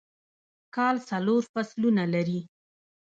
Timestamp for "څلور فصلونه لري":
1.09-2.39